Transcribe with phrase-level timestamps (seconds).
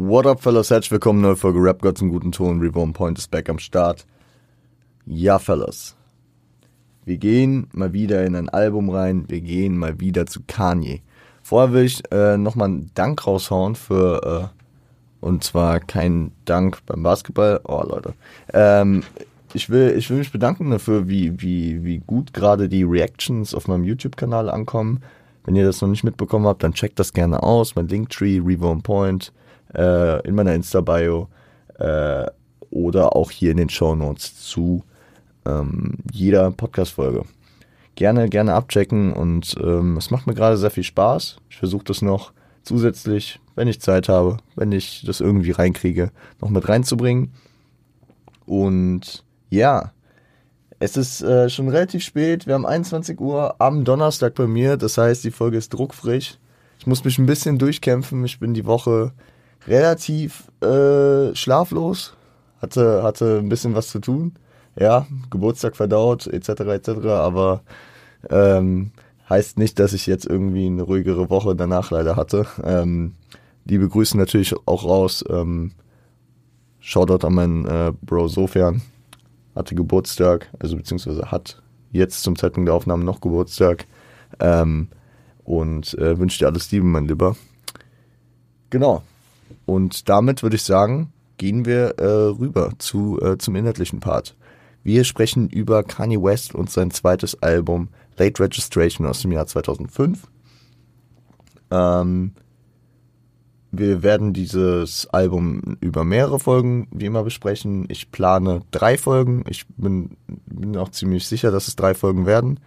[0.00, 0.70] What up, fellas?
[0.70, 2.60] Herzlich willkommen, neue Folge Rap Gott zum guten Ton.
[2.60, 4.06] Reborn Point ist back am Start.
[5.06, 5.96] Ja, fellas.
[7.04, 9.24] Wir gehen mal wieder in ein Album rein.
[9.26, 11.00] Wir gehen mal wieder zu Kanye.
[11.42, 17.02] Vorher will ich äh, nochmal einen Dank raushauen für, äh, und zwar kein Dank beim
[17.02, 17.60] Basketball.
[17.64, 18.14] Oh, Leute.
[18.52, 19.02] Ähm,
[19.52, 23.66] ich will, ich will mich bedanken dafür, wie, wie, wie gut gerade die Reactions auf
[23.66, 25.00] meinem YouTube-Kanal ankommen.
[25.44, 27.74] Wenn ihr das noch nicht mitbekommen habt, dann checkt das gerne aus.
[27.74, 29.32] Mein Linktree, Reborn Point
[29.74, 31.28] äh, in meiner Insta-Bio
[31.78, 32.26] äh,
[32.70, 34.82] oder auch hier in den Show Notes zu
[35.46, 37.24] ähm, jeder Podcast-Folge.
[37.94, 41.38] Gerne, gerne abchecken und ähm, es macht mir gerade sehr viel Spaß.
[41.50, 46.50] Ich versuche das noch zusätzlich, wenn ich Zeit habe, wenn ich das irgendwie reinkriege, noch
[46.50, 47.32] mit reinzubringen.
[48.46, 49.92] Und ja,
[50.78, 52.46] es ist äh, schon relativ spät.
[52.46, 54.76] Wir haben 21 Uhr am Donnerstag bei mir.
[54.76, 56.38] Das heißt, die Folge ist druckfrisch.
[56.78, 58.24] Ich muss mich ein bisschen durchkämpfen.
[58.24, 59.12] Ich bin die Woche
[59.66, 62.14] relativ äh, schlaflos,
[62.60, 64.34] hatte, hatte ein bisschen was zu tun.
[64.78, 66.48] Ja, Geburtstag verdaut, etc.
[66.48, 66.88] etc.
[67.06, 67.62] Aber
[68.30, 68.92] ähm,
[69.28, 72.46] heißt nicht, dass ich jetzt irgendwie eine ruhigere Woche danach leider hatte.
[72.64, 73.14] Ähm,
[73.64, 75.24] liebe Grüße natürlich auch raus.
[75.28, 75.72] Ähm,
[76.80, 78.82] Shoutout an meinen äh, Bro Sofern.
[79.54, 83.86] Hatte Geburtstag, also beziehungsweise hat jetzt zum Zeitpunkt der Aufnahme noch Geburtstag.
[84.40, 84.88] Ähm,
[85.44, 87.34] und äh, wünsche dir alles Liebe, mein Lieber.
[88.70, 89.02] Genau,
[89.68, 94.34] und damit würde ich sagen, gehen wir äh, rüber zu, äh, zum inhaltlichen Part.
[94.82, 100.26] Wir sprechen über Kanye West und sein zweites Album Late Registration aus dem Jahr 2005.
[101.70, 102.32] Ähm,
[103.70, 107.84] wir werden dieses Album über mehrere Folgen wie immer besprechen.
[107.90, 109.44] Ich plane drei Folgen.
[109.50, 112.58] Ich bin, bin auch ziemlich sicher, dass es drei Folgen werden.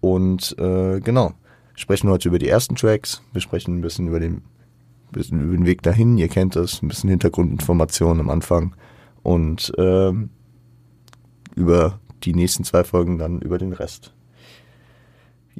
[0.00, 1.32] Und äh, genau,
[1.74, 3.22] sprechen heute über die ersten Tracks.
[3.32, 4.42] Wir sprechen ein bisschen über den
[5.14, 8.74] bisschen über den Weg dahin, ihr kennt es, ein bisschen Hintergrundinformationen am Anfang
[9.22, 10.30] und ähm,
[11.54, 14.12] über die nächsten zwei Folgen dann über den Rest.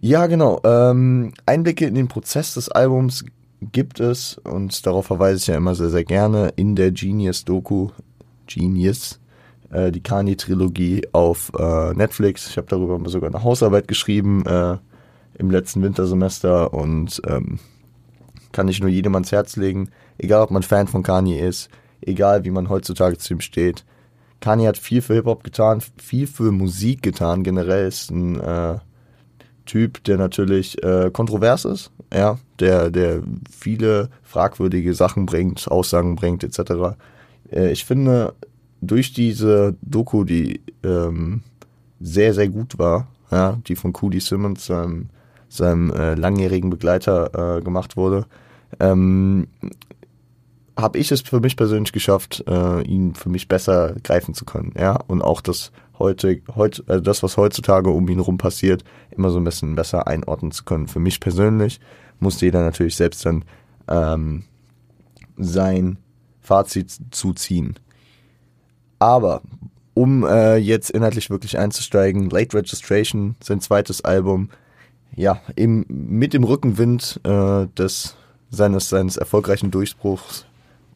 [0.00, 0.60] Ja, genau.
[0.64, 3.24] Ähm, Einblicke in den Prozess des Albums
[3.72, 7.90] gibt es und darauf verweise ich ja immer sehr, sehr gerne in der Genius-Doku
[8.46, 9.20] Genius,
[9.70, 12.48] äh, die Kanye-Trilogie auf äh, Netflix.
[12.48, 14.76] Ich habe darüber sogar eine Hausarbeit geschrieben äh,
[15.38, 17.58] im letzten Wintersemester und ähm,
[18.54, 21.68] kann ich nur jedem ans Herz legen, egal ob man Fan von Kanye ist,
[22.00, 23.84] egal wie man heutzutage zu ihm steht.
[24.40, 27.42] Kanye hat viel für Hip-Hop getan, viel für Musik getan.
[27.42, 28.78] Generell ist ein äh,
[29.66, 36.44] Typ, der natürlich äh, kontrovers ist, ja, der, der viele fragwürdige Sachen bringt, Aussagen bringt,
[36.44, 36.96] etc.
[37.50, 38.34] Äh, ich finde,
[38.82, 41.42] durch diese Doku, die ähm,
[42.00, 45.08] sehr, sehr gut war, ja, die von Cody Simmons, seinem,
[45.48, 48.26] seinem äh, langjährigen Begleiter, äh, gemacht wurde,
[48.80, 49.48] ähm,
[50.76, 54.72] habe ich es für mich persönlich geschafft, äh, ihn für mich besser greifen zu können,
[54.76, 59.30] ja, und auch das heute, heute, also das, was heutzutage um ihn rum passiert, immer
[59.30, 60.88] so ein bisschen besser einordnen zu können.
[60.88, 61.80] Für mich persönlich
[62.20, 63.44] muss jeder natürlich selbst dann
[63.88, 64.44] ähm,
[65.36, 65.98] sein
[66.40, 67.74] Fazit zuziehen.
[68.98, 69.42] Aber
[69.94, 74.50] um äh, jetzt inhaltlich wirklich einzusteigen, Late Registration, sein zweites Album,
[75.14, 78.16] ja, im, mit dem Rückenwind äh, des
[78.54, 80.46] seines, seines erfolgreichen Durchbruchs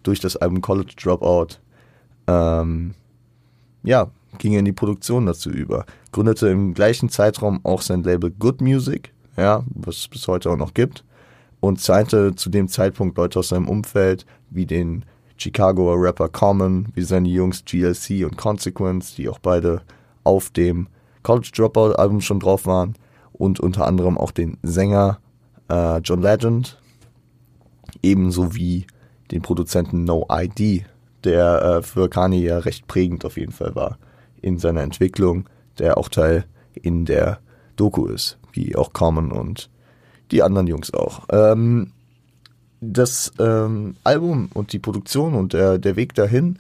[0.03, 1.59] durch das Album College Dropout,
[2.27, 2.95] ähm,
[3.83, 5.85] ja, ging er in die Produktion dazu über.
[6.13, 10.57] Gründete im gleichen Zeitraum auch sein Label Good Music, ja, was es bis heute auch
[10.57, 11.05] noch gibt,
[11.61, 15.05] und zeigte zu dem Zeitpunkt Leute aus seinem Umfeld, wie den
[15.37, 19.83] Chicagoer Rapper Common, wie seine Jungs GLC und Consequence, die auch beide
[20.25, 20.89] auf dem
[21.23, 22.95] College Dropout Album schon drauf waren,
[23.33, 25.21] und unter anderem auch den Sänger
[25.69, 26.81] äh, John Legend,
[28.03, 28.87] ebenso wie
[29.31, 30.85] den Produzenten No ID,
[31.25, 33.99] der äh, für Kanye ja recht prägend auf jeden Fall war
[34.41, 35.49] in seiner Entwicklung,
[35.79, 36.45] der auch Teil
[36.75, 37.41] in der
[37.77, 39.71] Doku ist, wie auch Common und
[40.31, 41.27] die anderen Jungs auch.
[41.31, 41.93] Ähm,
[42.81, 46.59] das ähm, Album und die Produktion und der, der Weg dahin,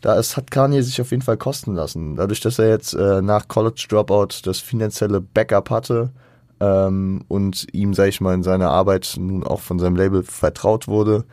[0.00, 2.14] da ist, hat Kanye sich auf jeden Fall kosten lassen.
[2.14, 6.10] Dadurch, dass er jetzt äh, nach College Dropout das finanzielle Backup hatte,
[6.60, 10.88] ähm, und ihm, sag ich mal, in seiner Arbeit nun auch von seinem Label vertraut
[10.88, 11.24] wurde,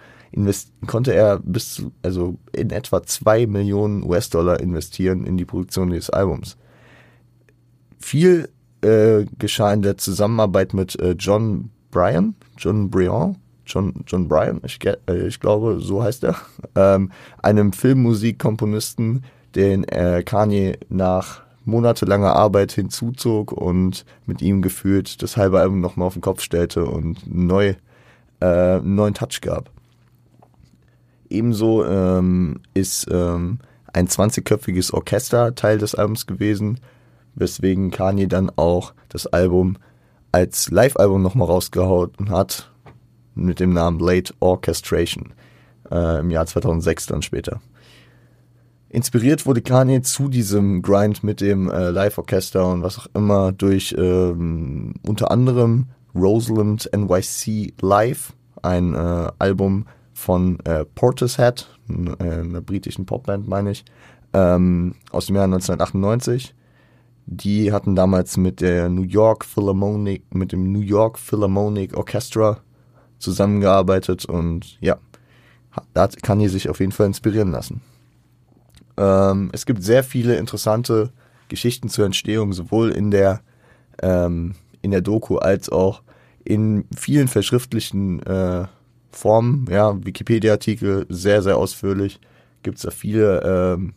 [0.86, 6.10] konnte er bis zu, also in etwa zwei Millionen US-Dollar investieren in die Produktion des
[6.10, 6.58] Albums.
[8.00, 8.50] Viel
[8.82, 14.80] äh, geschah in der Zusammenarbeit mit äh, John Bryan, John Brian, John, John Bryan, ich,
[14.86, 16.36] äh, ich glaube, so heißt er,
[16.76, 17.12] ähm,
[17.42, 19.24] einem Filmmusikkomponisten,
[19.56, 26.08] den äh, Kanye nach monatelanger Arbeit hinzuzog und mit ihm gefühlt das halbe Album nochmal
[26.08, 27.76] auf den Kopf stellte und neu,
[28.40, 29.72] äh, einen neuen Touch gab.
[31.30, 33.60] Ebenso ähm, ist ähm,
[33.92, 36.80] ein 20-köpfiges Orchester Teil des Albums gewesen,
[37.34, 39.78] weswegen Kanye dann auch das Album
[40.32, 42.72] als Live-Album nochmal rausgehauen hat
[43.36, 45.34] mit dem Namen Late Orchestration
[45.92, 47.62] äh, im Jahr 2006 dann später.
[48.90, 53.96] Inspiriert wurde Kanye zu diesem Grind mit dem äh, Live-Orchester und was auch immer durch
[53.98, 63.06] ähm, unter anderem Roseland NYC Live, ein äh, Album von äh, Portishead, äh, einer britischen
[63.06, 63.84] Popband meine ich,
[64.34, 66.56] ähm, aus dem Jahr 1998.
[67.28, 72.60] Die hatten damals mit der New York Philharmonic, mit dem New York Philharmonic Orchestra
[73.18, 74.98] zusammengearbeitet und ja,
[75.94, 77.82] da kann Kanye sich auf jeden Fall inspirieren lassen.
[78.98, 81.12] Ähm, es gibt sehr viele interessante
[81.48, 83.42] Geschichten zur Entstehung, sowohl in der,
[84.02, 86.02] ähm, in der Doku als auch
[86.44, 88.66] in vielen verschriftlichen äh,
[89.12, 89.68] Formen.
[89.70, 92.20] Ja, Wikipedia-Artikel sehr, sehr ausführlich.
[92.64, 93.94] Gibt es da viele ähm,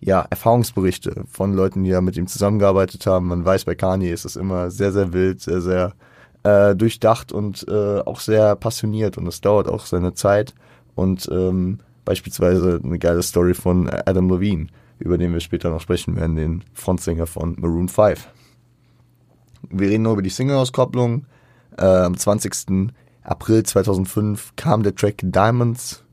[0.00, 3.28] ja, Erfahrungsberichte von Leuten, die ja mit ihm zusammengearbeitet haben.
[3.28, 5.94] Man weiß, bei Kanye ist es immer sehr, sehr wild, sehr, sehr
[6.42, 10.54] äh, durchdacht und äh, auch sehr passioniert und es dauert auch seine Zeit.
[10.94, 14.68] Und ähm, beispielsweise eine geile Story von Adam Levine,
[14.98, 18.26] über den wir später noch sprechen werden, den Frontsänger von Maroon 5.
[19.68, 21.26] Wir reden nur über die Single-Auskopplung.
[21.76, 22.92] Äh, am 20.
[23.22, 26.04] April 2005 kam der Track Diamonds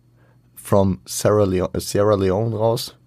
[0.56, 2.98] from Sierra, Leo Sierra Leone raus.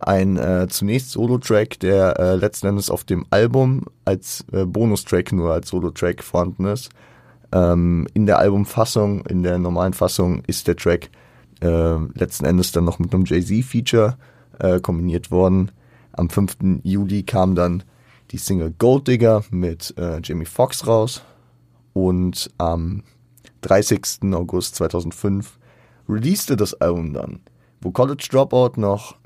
[0.00, 5.52] Ein äh, zunächst Solo-Track, der äh, letzten Endes auf dem Album als äh, Bonustrack nur
[5.52, 6.90] als Solo-Track vorhanden ist.
[7.50, 11.10] Ähm, in der Albumfassung, in der normalen Fassung ist der Track
[11.60, 14.16] äh, letzten Endes dann noch mit einem Jay-Z-Feature
[14.58, 15.70] äh, kombiniert worden.
[16.12, 16.56] Am 5.
[16.82, 17.82] Juli kam dann
[18.30, 21.22] die Single Gold Digger mit äh, Jamie Foxx raus
[21.92, 23.02] und am
[23.62, 24.32] 30.
[24.32, 25.58] August 2005
[26.08, 27.40] releaste das Album dann,
[27.80, 29.16] wo College Dropout noch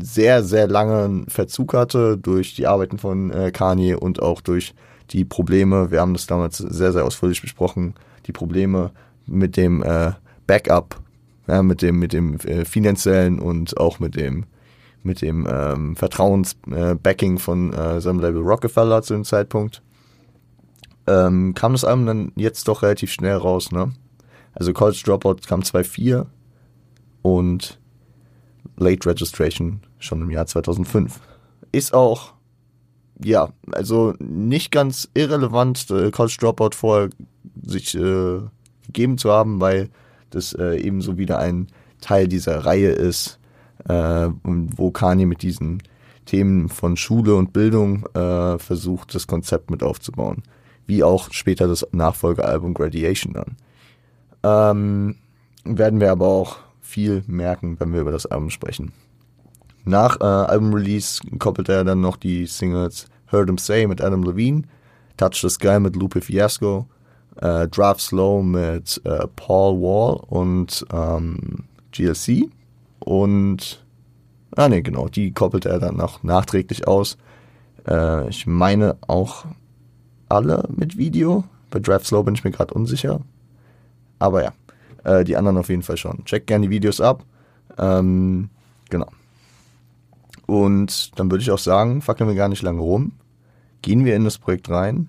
[0.00, 4.74] sehr, sehr langen Verzug hatte durch die Arbeiten von äh, Kanye und auch durch
[5.10, 7.94] die Probleme, wir haben das damals sehr, sehr ausführlich besprochen,
[8.26, 8.92] die Probleme
[9.26, 10.12] mit dem äh,
[10.46, 11.00] Backup
[11.48, 14.44] ja, mit dem, mit dem äh, finanziellen und auch mit dem,
[15.02, 19.82] mit dem ähm, Vertrauensbacking äh, von äh, seinem Label Rockefeller zu dem Zeitpunkt.
[21.06, 23.92] Ähm, kam das Album dann jetzt doch relativ schnell raus, ne?
[24.54, 26.26] Also College Dropout kam 2004
[27.22, 27.80] und
[28.76, 31.20] Late Registration schon im Jahr 2005.
[31.72, 32.34] Ist auch,
[33.24, 37.10] ja, also nicht ganz irrelevant, äh, College Dropout vorher
[37.64, 38.40] sich äh,
[38.86, 39.90] gegeben zu haben, weil
[40.34, 41.68] das äh, ebenso wieder ein
[42.00, 43.38] Teil dieser Reihe ist,
[43.88, 45.82] äh, wo Kanye mit diesen
[46.26, 50.42] Themen von Schule und Bildung äh, versucht, das Konzept mit aufzubauen.
[50.86, 53.56] Wie auch später das Nachfolgealbum Gradiation dann.
[54.42, 55.16] Ähm,
[55.64, 58.92] werden wir aber auch viel merken, wenn wir über das Album sprechen.
[59.84, 64.62] Nach äh, Album-Release koppelt er dann noch die Singles Heard Him Say mit Adam Levine,
[65.16, 66.86] Touch the Sky mit Lupe Fiasco,
[67.36, 72.50] äh, Draft Slow mit äh, Paul Wall und ähm, GLC.
[73.00, 73.84] Und,
[74.56, 77.16] ah ne, genau, die koppelt er dann noch nachträglich aus.
[77.86, 79.46] Äh, ich meine auch
[80.28, 81.44] alle mit Video.
[81.70, 83.20] Bei Draft Slow bin ich mir gerade unsicher.
[84.18, 84.52] Aber ja,
[85.04, 86.24] äh, die anderen auf jeden Fall schon.
[86.24, 87.24] Checkt gerne die Videos ab.
[87.78, 88.50] Ähm,
[88.90, 89.08] genau.
[90.46, 93.12] Und dann würde ich auch sagen, fackeln wir gar nicht lange rum.
[93.80, 95.08] Gehen wir in das Projekt rein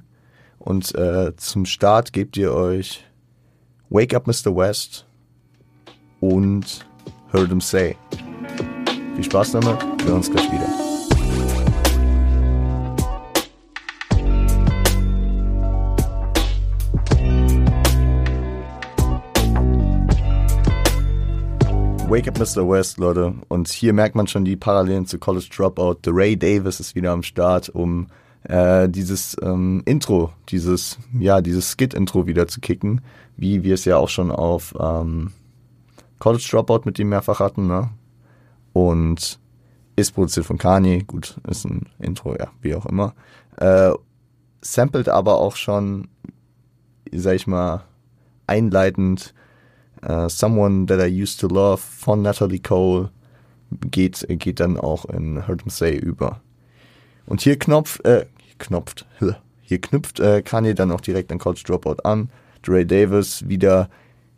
[0.64, 3.04] und äh, zum Start gebt ihr euch
[3.90, 4.56] Wake Up Mr.
[4.56, 5.06] West
[6.22, 6.86] und
[7.32, 7.98] Heard Him Say.
[9.16, 10.68] Viel Spaß damit, wir hören uns gleich wieder.
[22.10, 22.70] Wake Up Mr.
[22.70, 23.34] West, Leute.
[23.48, 25.98] Und hier merkt man schon die Parallelen zu College Dropout.
[26.06, 28.08] The Ray Davis ist wieder am Start, um
[28.44, 33.02] äh, dieses ähm, Intro, dieses, ja, dieses Skit-Intro wieder zu kicken,
[33.38, 35.32] wie wir es ja auch schon auf ähm,
[36.20, 37.90] College Dropout mit ihm mehrfach hatten, ne?
[38.74, 39.40] Und
[39.96, 43.14] ist produziert von Kanye, gut, ist ein Intro, ja, wie auch immer.
[43.58, 43.92] Äh,
[44.62, 46.08] sampled aber auch schon,
[47.12, 47.84] sag ich mal,
[48.48, 49.34] einleitend
[50.08, 53.12] uh, Someone That I Used to Love von Natalie Cole
[53.72, 56.42] geht, geht dann auch in Heard Him Say über.
[57.26, 58.26] Und hier Knopf, äh,
[58.60, 59.06] knopft,
[59.62, 62.30] hier knüpft äh, Kanye dann auch direkt an College Dropout an.
[62.62, 63.90] Dre Davis wieder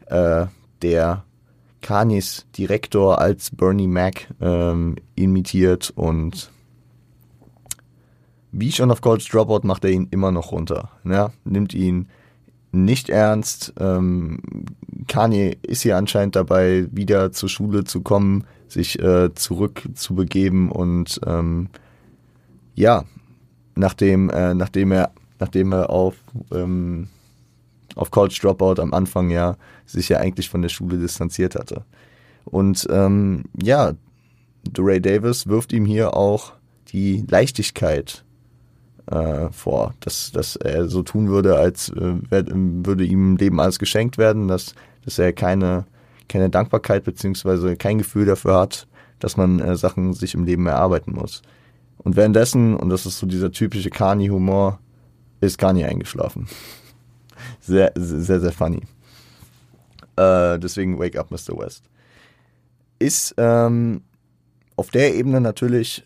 [0.07, 0.45] äh,
[0.81, 1.23] der
[1.81, 6.51] Kanyes Direktor als Bernie Mac ähm, imitiert und
[8.51, 10.89] wie schon auf College Dropout macht er ihn immer noch runter.
[11.03, 11.31] Ne?
[11.43, 12.07] Nimmt ihn
[12.71, 13.73] nicht ernst.
[13.79, 14.39] Ähm,
[15.07, 21.69] Kanye ist hier anscheinend dabei, wieder zur Schule zu kommen, sich äh, zurückzubegeben und ähm,
[22.75, 23.05] ja,
[23.75, 26.15] nachdem, äh, nachdem er, nachdem er auf,
[26.51, 27.07] ähm,
[27.95, 31.83] auf College Dropout am Anfang ja sich ja eigentlich von der Schule distanziert hatte.
[32.45, 33.93] Und ähm, ja,
[34.67, 36.53] DeRay Davis wirft ihm hier auch
[36.89, 38.23] die Leichtigkeit
[39.07, 44.17] äh, vor, dass, dass er so tun würde, als äh, würde ihm Leben alles geschenkt
[44.17, 45.85] werden, dass, dass er keine,
[46.27, 48.87] keine Dankbarkeit beziehungsweise kein Gefühl dafür hat,
[49.19, 51.41] dass man äh, Sachen sich im Leben erarbeiten muss.
[52.05, 54.79] Und währenddessen, und das ist so dieser typische Kani-Humor,
[55.41, 56.47] ist Kani eingeschlafen.
[57.59, 58.81] Sehr, sehr, sehr funny.
[60.15, 61.57] Äh, deswegen Wake Up, Mr.
[61.57, 61.83] West.
[62.99, 64.01] Ist ähm,
[64.75, 66.03] auf der Ebene natürlich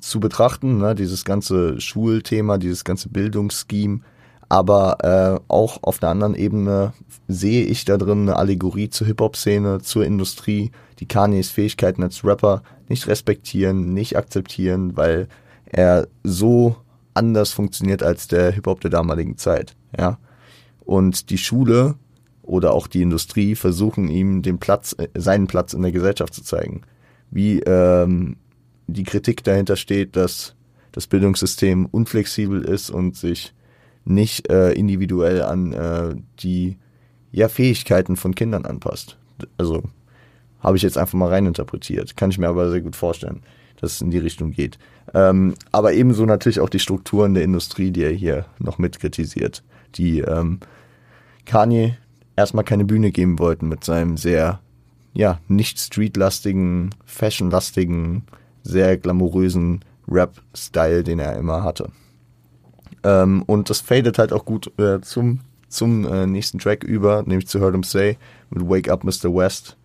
[0.00, 4.00] zu betrachten, ne, dieses ganze Schulthema, dieses ganze Bildungsscheme.
[4.48, 6.94] Aber äh, auch auf der anderen Ebene
[7.28, 12.62] sehe ich da drin eine Allegorie zur Hip-Hop-Szene, zur Industrie, die Kanyes Fähigkeiten als Rapper
[12.90, 15.28] nicht respektieren, nicht akzeptieren, weil
[15.64, 16.76] er so
[17.14, 19.76] anders funktioniert als der Hip-Hop der damaligen Zeit.
[19.96, 20.18] Ja?
[20.80, 21.94] Und die Schule
[22.42, 26.42] oder auch die Industrie versuchen ihm den Platz, äh, seinen Platz in der Gesellschaft zu
[26.42, 26.82] zeigen.
[27.30, 28.36] Wie ähm,
[28.88, 30.56] die Kritik dahinter steht, dass
[30.92, 33.54] das Bildungssystem unflexibel ist und sich
[34.04, 36.76] nicht äh, individuell an äh, die
[37.30, 39.16] ja, Fähigkeiten von Kindern anpasst.
[39.56, 39.84] Also
[40.60, 42.16] habe ich jetzt einfach mal reininterpretiert.
[42.16, 43.42] Kann ich mir aber sehr gut vorstellen,
[43.80, 44.78] dass es in die Richtung geht.
[45.14, 49.62] Ähm, aber ebenso natürlich auch die Strukturen der Industrie, die er hier noch mit kritisiert,
[49.96, 50.60] die ähm,
[51.46, 51.96] Kanye
[52.36, 54.60] erstmal keine Bühne geben wollten mit seinem sehr,
[55.12, 58.24] ja, nicht streetlastigen, fashionlastigen
[58.62, 61.90] sehr glamourösen Rap-Style, den er immer hatte.
[63.02, 67.48] Ähm, und das fadet halt auch gut äh, zum, zum äh, nächsten Track über, nämlich
[67.48, 68.18] zu Heard Him Say
[68.50, 69.34] mit Wake Up Mr.
[69.34, 69.76] West.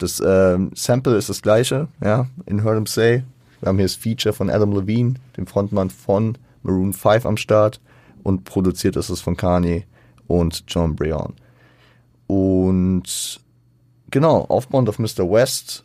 [0.00, 3.22] Das ähm, Sample ist das gleiche, ja, in Heard Him Say.
[3.60, 7.80] Wir haben hier das Feature von Adam Levine, dem Frontmann von Maroon 5 am Start
[8.22, 9.84] und produziert ist es von Kanye
[10.26, 11.34] und John Breon.
[12.26, 13.40] Und
[14.10, 15.30] genau, aufbauend auf Mr.
[15.30, 15.82] West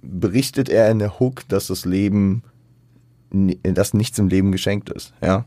[0.00, 2.44] berichtet er in der Hook, dass das Leben,
[3.30, 5.44] dass nichts im Leben geschenkt ist, ja.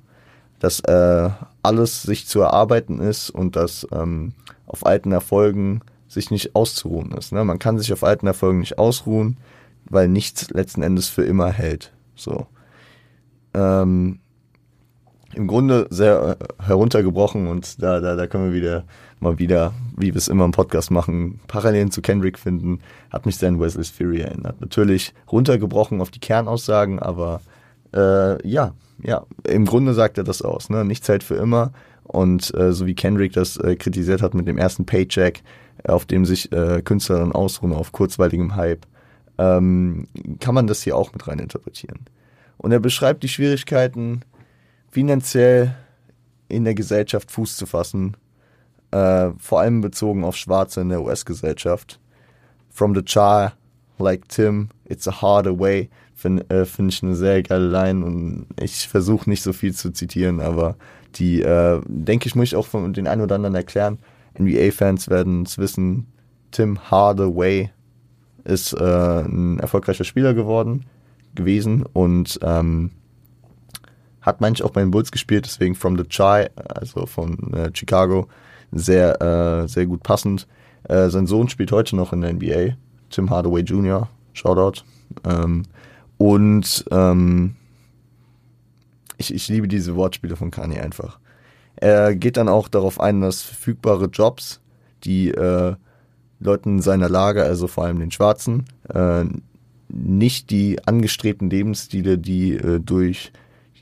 [0.59, 1.29] Dass äh,
[1.61, 4.33] alles sich zu erarbeiten ist und dass ähm,
[4.65, 5.81] auf alten Erfolgen
[6.13, 7.31] sich nicht auszuruhen ist.
[7.31, 7.43] Ne?
[7.43, 9.37] Man kann sich auf alten Erfolgen nicht ausruhen,
[9.85, 11.93] weil nichts letzten Endes für immer hält.
[12.15, 12.47] So.
[13.53, 14.19] Ähm,
[15.33, 18.85] Im Grunde sehr äh, heruntergebrochen und da, da, da können wir wieder
[19.23, 22.79] mal wieder, wie wir es immer im Podcast machen, Parallelen zu Kendrick finden,
[23.09, 24.61] hat mich sehr an Wesley's Fury erinnert.
[24.61, 27.41] Natürlich runtergebrochen auf die Kernaussagen, aber
[27.95, 30.85] äh, ja, ja, im Grunde sagt er das aus, ne?
[30.85, 31.71] Nichts hält für immer.
[32.03, 35.41] Und äh, so wie Kendrick das äh, kritisiert hat mit dem ersten Paycheck,
[35.83, 38.85] äh, auf dem sich äh, Künstler dann ausruhen auf kurzweiligem Hype,
[39.37, 40.07] ähm,
[40.39, 42.01] kann man das hier auch mit rein interpretieren.
[42.57, 44.21] Und er beschreibt die Schwierigkeiten,
[44.91, 45.75] finanziell
[46.49, 48.15] in der Gesellschaft Fuß zu fassen
[48.93, 51.99] äh, vor allem bezogen auf Schwarze in der US-Gesellschaft.
[52.69, 53.53] From the Char,
[53.97, 58.47] like Tim, it's a harder way, finde äh, find ich eine sehr geile Line und
[58.61, 60.75] ich versuche nicht so viel zu zitieren, aber
[61.15, 63.99] die, äh, denke ich, muss ich auch von den einen oder anderen erklären.
[64.39, 66.07] NBA-Fans werden es wissen,
[66.51, 67.71] Tim Hardaway
[68.43, 70.85] ist äh, ein erfolgreicher Spieler geworden,
[71.35, 72.91] gewesen und ähm,
[74.21, 78.27] hat manchmal auch bei den Bulls gespielt, deswegen From the Chai, also von äh, Chicago,
[78.71, 80.47] sehr, äh, sehr gut passend.
[80.83, 82.75] Äh, sein Sohn spielt heute noch in der NBA,
[83.09, 84.83] Tim Hardaway Jr., Shoutout.
[85.25, 85.63] Ähm,
[86.17, 87.55] und ähm,
[89.23, 91.19] ich, ich liebe diese Wortspiele von Kanye einfach.
[91.75, 94.61] Er geht dann auch darauf ein, dass verfügbare Jobs,
[95.03, 95.75] die äh,
[96.39, 99.25] Leuten seiner Lage, also vor allem den Schwarzen, äh,
[99.89, 103.31] nicht die angestrebten Lebensstile, die äh, durch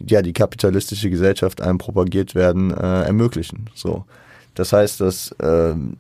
[0.08, 3.70] ja, die kapitalistische Gesellschaft einem propagiert werden, äh, ermöglichen.
[3.76, 4.06] So.
[4.56, 5.98] Das heißt, dass ähm,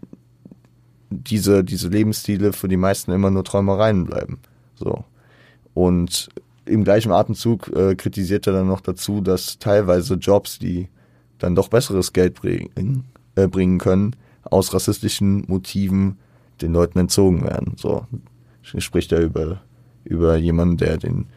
[1.10, 4.40] diese, diese Lebensstile für die meisten immer nur Träumereien bleiben.
[4.76, 5.04] So.
[5.74, 6.30] Und
[6.72, 10.90] im gleichen Atemzug äh, kritisiert er dann noch dazu, dass teilweise Jobs, die
[11.38, 16.18] dann doch besseres Geld bringen, äh, bringen können, aus rassistischen Motiven
[16.62, 17.76] den Leuten entzogen werden.
[17.78, 18.06] So
[18.62, 19.62] spricht er über,
[20.04, 21.28] über jemanden, der den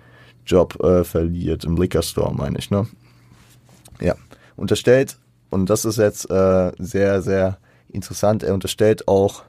[0.46, 2.86] Job äh, verliert im Liquor Store, meine ich, ne?
[4.00, 4.14] Ja.
[4.56, 5.18] Unterstellt
[5.50, 8.42] und das ist jetzt äh, sehr, sehr interessant.
[8.42, 9.44] Er unterstellt auch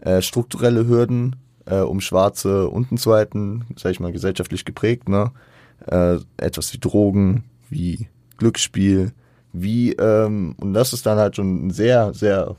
[0.00, 5.32] äh, strukturelle Hürden, äh, um Schwarze unten zu halten, sag ich mal, gesellschaftlich geprägt, ne?
[5.86, 9.12] Äh, etwas wie Drogen, wie Glücksspiel,
[9.52, 12.56] wie, ähm, und das ist dann halt schon ein sehr, sehr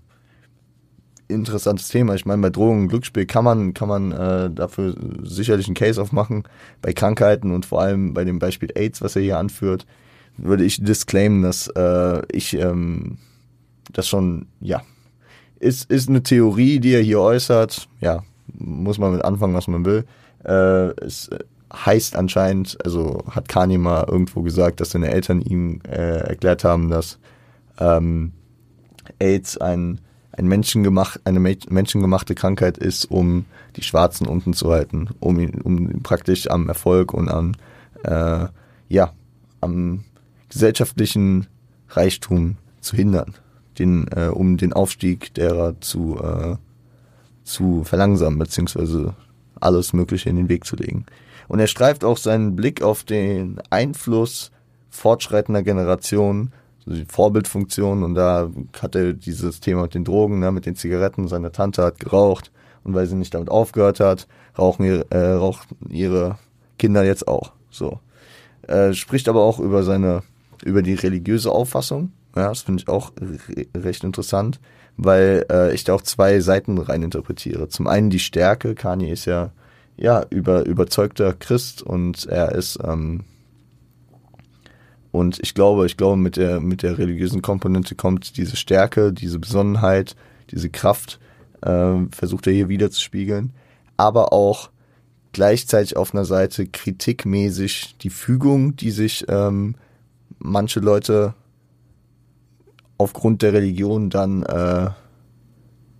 [1.28, 2.14] interessantes Thema.
[2.16, 6.02] Ich meine, bei Drogen und Glücksspiel kann man, kann man äh, dafür sicherlich einen Case
[6.02, 6.44] aufmachen.
[6.82, 9.86] Bei Krankheiten und vor allem bei dem Beispiel AIDS, was er hier anführt,
[10.38, 13.18] würde ich disclaimen, dass äh, ich ähm,
[13.92, 14.82] das schon, ja,
[15.60, 17.88] ist, ist eine Theorie, die er hier äußert.
[18.02, 18.24] Ja,
[18.54, 20.06] muss man mit anfangen, was man will.
[20.44, 21.30] Äh, es
[21.74, 26.90] heißt anscheinend, also hat Kanye mal irgendwo gesagt, dass seine Eltern ihm äh, erklärt haben,
[26.90, 27.20] dass
[27.80, 28.32] ähm,
[29.20, 30.00] AIDS ein,
[30.32, 36.50] ein menschengemacht, eine menschengemachte Krankheit ist, um die Schwarzen unten zu halten, um um praktisch
[36.50, 37.58] am Erfolg und an
[38.04, 38.48] äh,
[38.90, 39.14] ja
[39.62, 40.04] am
[40.50, 41.48] gesellschaftlichen
[41.90, 43.34] Reichtum zu hindern,
[43.80, 46.56] den, äh, um den Aufstieg derer zu, äh,
[47.46, 49.16] zu verlangsamen, beziehungsweise
[49.62, 51.06] alles Mögliche in den Weg zu legen.
[51.48, 54.52] Und er streift auch seinen Blick auf den Einfluss
[54.90, 56.52] fortschreitender Generationen,
[56.86, 58.04] also die Vorbildfunktion.
[58.04, 58.50] Und da
[58.82, 61.28] hat er dieses Thema mit den Drogen, ne, mit den Zigaretten.
[61.28, 62.52] Seine Tante hat geraucht.
[62.84, 66.38] Und weil sie nicht damit aufgehört hat, rauchen ihre, äh, rauchen ihre
[66.78, 67.52] Kinder jetzt auch.
[67.70, 68.00] So.
[68.64, 70.24] Er spricht aber auch über seine,
[70.64, 72.12] über die religiöse Auffassung.
[72.36, 74.60] Ja, das finde ich auch re recht interessant,
[74.98, 77.70] weil äh, ich da auch zwei Seiten rein interpretiere.
[77.70, 78.76] Zum einen die Stärke.
[78.76, 79.52] Kanye ist ja
[79.98, 83.24] ja, über, überzeugter Christ und er ist, ähm,
[85.12, 89.40] und ich glaube, ich glaube, mit der, mit der religiösen Komponente kommt diese Stärke, diese
[89.40, 90.16] Besonnenheit,
[90.52, 91.20] diese Kraft,
[91.62, 93.54] äh, versucht er hier wieder zu spiegeln,
[93.96, 94.70] aber auch
[95.32, 99.76] gleichzeitig auf einer Seite kritikmäßig die Fügung, die sich ähm,
[100.40, 101.34] manche Leute
[102.98, 104.90] aufgrund der Religion dann äh,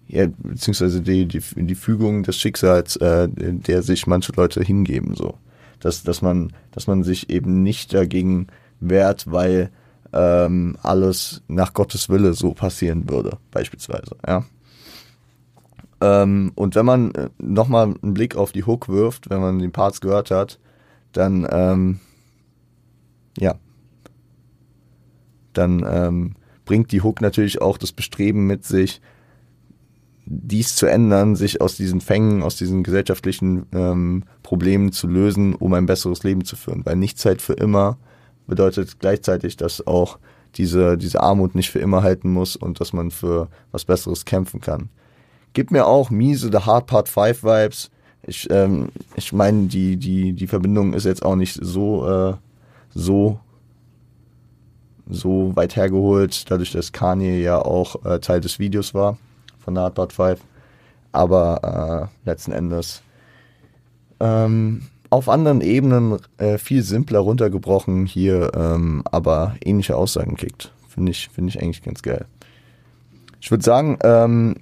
[0.08, 5.36] ja, beziehungsweise die, die, die Fügung des Schicksals, äh, der sich manche Leute hingeben, so.
[5.80, 8.48] Dass, dass man, dass man sich eben nicht dagegen
[8.80, 9.72] wehrt, weil
[10.14, 14.46] ähm, alles nach Gottes Wille so passieren würde, beispielsweise, ja.
[16.02, 19.72] Ähm, und wenn man äh, nochmal einen Blick auf die Hook wirft, wenn man den
[19.72, 20.60] Parts gehört hat,
[21.14, 22.00] dann, ähm,
[23.38, 23.56] ja,
[25.54, 29.02] dann ähm, bringt die Hook natürlich auch das Bestreben mit sich,
[30.26, 35.74] dies zu ändern, sich aus diesen Fängen, aus diesen gesellschaftlichen ähm, Problemen zu lösen, um
[35.74, 36.86] ein besseres Leben zu führen.
[36.86, 37.98] Weil nicht Zeit für immer
[38.48, 40.18] bedeutet gleichzeitig, dass auch
[40.56, 44.62] diese, diese Armut nicht für immer halten muss und dass man für was Besseres kämpfen
[44.62, 44.90] kann.
[45.54, 47.92] Gibt mir auch miese The Hard Part 5 Vibes.
[48.24, 52.34] Ich, ähm, ich meine, die, die, die Verbindung ist jetzt auch nicht so, äh,
[52.94, 53.40] so,
[55.10, 59.18] so weit hergeholt, dadurch, dass Kanye ja auch äh, Teil des Videos war
[59.60, 60.40] von der Hardbart 5.
[61.12, 63.02] Aber äh, letzten Endes
[64.20, 70.72] ähm, auf anderen Ebenen äh, viel simpler runtergebrochen hier, ähm, aber ähnliche Aussagen kickt.
[70.90, 72.26] Finde ich, finde ich eigentlich ganz geil.
[73.40, 74.56] Ich würde sagen, ähm,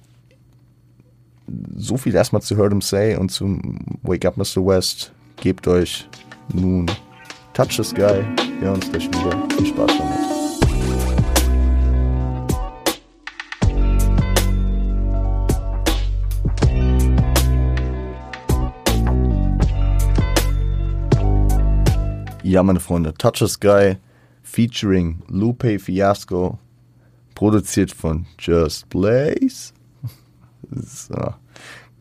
[1.76, 3.60] so viel erstmal zu Heard Him Say und zu
[4.02, 4.64] Wake Up Mr.
[4.64, 5.12] West.
[5.36, 6.08] Gebt euch
[6.52, 6.90] nun
[7.52, 8.24] Touch the Sky.
[8.58, 9.48] Wir hören uns gleich wieder.
[9.56, 10.23] Viel Spaß damit.
[22.54, 23.96] Ja, meine Freunde, Touch the Sky
[24.44, 26.60] featuring Lupe Fiasco,
[27.34, 29.72] produziert von Just Blaze.
[30.70, 31.34] So.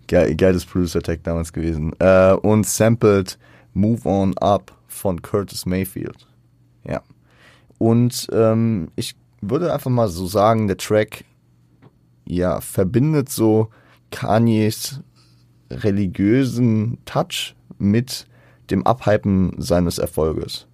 [0.07, 1.93] Geil, geiles Producer-Tag damals gewesen.
[1.97, 3.39] Äh, und sampled
[3.73, 6.27] Move On Up von Curtis Mayfield.
[6.87, 7.01] Ja.
[7.79, 11.25] Und ähm, ich würde einfach mal so sagen, der Track
[12.25, 13.69] ja verbindet so
[14.11, 15.01] Kanyes
[15.71, 18.27] religiösen Touch mit
[18.73, 20.67] dem Abhypen seines Erfolges.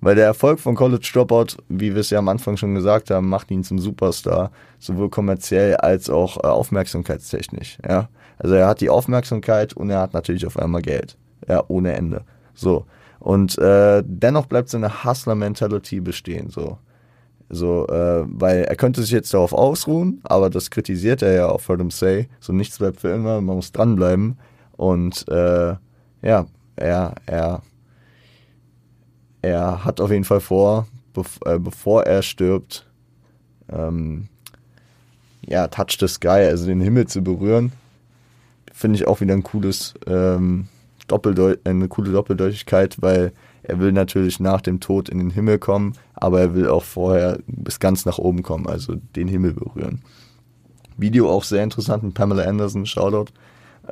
[0.00, 3.28] Weil der Erfolg von College Dropout, wie wir es ja am Anfang schon gesagt haben,
[3.28, 7.78] macht ihn zum Superstar, sowohl kommerziell als auch äh, aufmerksamkeitstechnisch.
[7.86, 8.08] Ja?
[8.38, 11.16] Also er hat die Aufmerksamkeit und er hat natürlich auf einmal Geld.
[11.48, 12.24] Ja, ohne Ende.
[12.54, 12.86] So.
[13.18, 16.50] Und äh, dennoch bleibt seine Hustler-Mentality bestehen.
[16.50, 16.78] So.
[17.50, 21.68] So, äh, weil er könnte sich jetzt darauf ausruhen, aber das kritisiert er ja auf
[21.68, 22.28] Heard Say.
[22.40, 24.38] So nichts bleibt für immer, man muss dranbleiben.
[24.76, 25.74] Und äh,
[26.22, 27.62] ja, er, er,
[29.42, 32.86] er hat auf jeden Fall vor, bev äh, bevor er stirbt,
[33.70, 34.28] ähm,
[35.46, 37.72] ja, Touch the Sky, also den Himmel zu berühren,
[38.72, 40.68] finde ich auch wieder ein cooles, ähm,
[41.64, 46.40] eine coole Doppeldeutigkeit, weil er will natürlich nach dem Tod in den Himmel kommen, aber
[46.40, 50.02] er will auch vorher bis ganz nach oben kommen, also den Himmel berühren.
[50.96, 53.32] Video auch sehr interessant mit Pamela Anderson, Shoutout.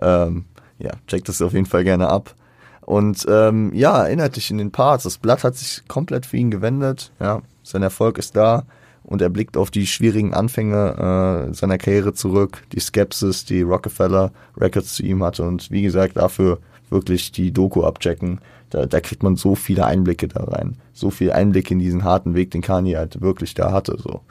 [0.00, 0.44] Ähm,
[0.78, 2.34] ja, checkt das auf jeden Fall gerne ab.
[2.82, 5.04] Und ähm, ja, erinnert dich in den Parts.
[5.04, 7.10] Das Blatt hat sich komplett für ihn gewendet.
[7.18, 8.64] Ja, sein Erfolg ist da
[9.02, 14.32] und er blickt auf die schwierigen Anfänge äh, seiner Karriere zurück, die Skepsis, die Rockefeller
[14.56, 16.58] Records zu ihm hatte und wie gesagt, dafür
[16.90, 18.40] wirklich die Doku abchecken.
[18.70, 20.76] Da, da kriegt man so viele Einblicke da rein.
[20.92, 23.96] So viele Einblicke in diesen harten Weg, den Kanye halt wirklich da hatte.
[23.98, 24.22] So.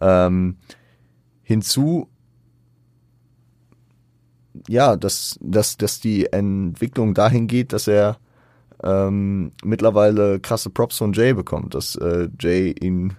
[0.00, 0.56] Ähm,
[1.42, 2.08] hinzu,
[4.68, 8.16] ja, dass, dass, dass die Entwicklung dahin geht, dass er
[8.82, 13.16] ähm, mittlerweile krasse Props von Jay bekommt, dass äh, Jay ihn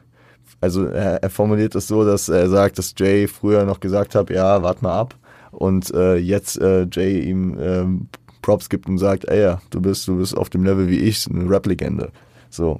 [0.61, 4.29] also er, er formuliert es so, dass er sagt, dass Jay früher noch gesagt hat,
[4.29, 5.15] ja, wart mal ab.
[5.51, 8.07] Und äh, jetzt äh, Jay ihm ähm,
[8.41, 11.27] Props gibt und sagt, ey, ja, du bist, du bist auf dem Level wie ich,
[11.29, 12.11] eine Rap-Legende.
[12.49, 12.79] So.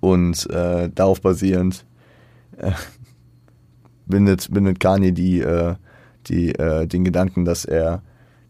[0.00, 1.84] Und äh, darauf basierend
[2.58, 2.72] äh,
[4.06, 5.76] bindet, bindet Kanye die, äh,
[6.28, 8.02] die, äh, den Gedanken, dass er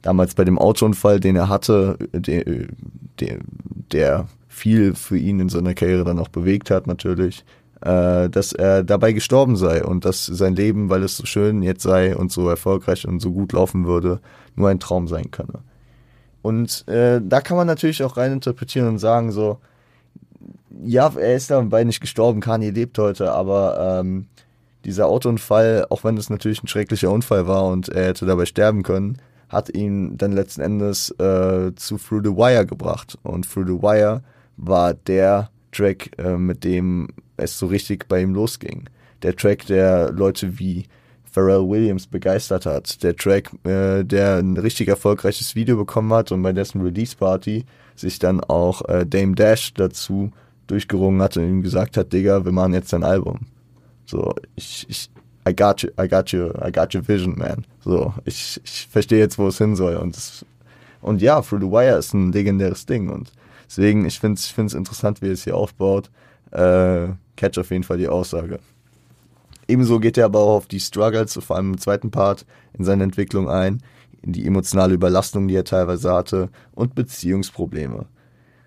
[0.03, 2.45] damals bei dem Autounfall, den er hatte, der,
[3.21, 3.39] der,
[3.93, 7.45] der viel für ihn in seiner Karriere dann auch bewegt hat, natürlich,
[7.83, 11.83] äh, dass er dabei gestorben sei und dass sein Leben, weil es so schön jetzt
[11.83, 14.21] sei und so erfolgreich und so gut laufen würde,
[14.55, 15.61] nur ein Traum sein könne.
[16.41, 19.59] Und äh, da kann man natürlich auch reininterpretieren und sagen so,
[20.85, 24.27] ja, er ist dabei nicht gestorben, Kanye lebt heute, aber ähm,
[24.87, 28.83] dieser Autounfall, auch wenn es natürlich ein schrecklicher Unfall war und er hätte dabei sterben
[28.83, 29.19] können,
[29.49, 33.19] hat ihn dann letzten Endes äh, zu Through the Wire gebracht.
[33.23, 34.23] Und Through the Wire
[34.57, 38.89] war der Track, äh, mit dem es so richtig bei ihm losging.
[39.23, 40.87] Der Track, der Leute wie
[41.25, 43.03] Pharrell Williams begeistert hat.
[43.03, 48.19] Der Track, äh, der ein richtig erfolgreiches Video bekommen hat und bei dessen Release-Party sich
[48.19, 50.31] dann auch äh, Dame Dash dazu
[50.67, 53.41] durchgerungen hat und ihm gesagt hat, Digga, wir machen jetzt ein Album.
[54.07, 55.11] So, ich, ich,
[55.49, 57.67] I got you, I got you, I got your vision, man.
[57.81, 60.45] So, ich, ich verstehe jetzt, wo es hin soll und das,
[61.01, 63.33] und ja, Through the Wire ist ein legendäres Ding und
[63.69, 66.11] Deswegen, ich finde es ich find's interessant, wie es hier aufbaut.
[66.53, 68.61] Äh, catch auf jeden Fall die Aussage.
[69.69, 72.47] Ebenso geht er aber auch auf die Struggles, vor allem im zweiten Part,
[72.79, 73.83] in seine Entwicklung ein,
[74.23, 78.07] in die emotionale Überlastung, die er teilweise hatte und Beziehungsprobleme.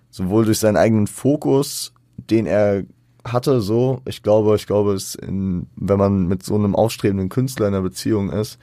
[0.09, 2.83] Sowohl durch seinen eigenen Fokus, den er
[3.33, 7.67] hatte, so, ich glaube, ich glaube, es in, wenn man mit so einem aufstrebenden Künstler
[7.67, 8.59] in einer Beziehung ist,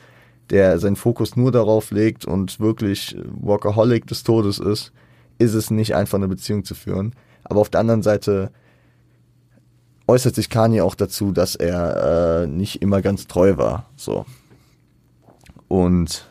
[0.51, 4.93] der seinen Fokus nur darauf legt und wirklich Workaholic des Todes ist,
[5.39, 7.15] ist es nicht einfach eine Beziehung zu führen.
[7.45, 8.51] Aber auf der anderen Seite
[10.07, 13.91] äußert sich Kanye auch dazu, dass er äh, nicht immer ganz treu war.
[13.97, 14.25] So.
[15.69, 16.29] Und